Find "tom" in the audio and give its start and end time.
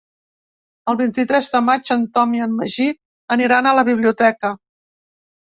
2.15-2.33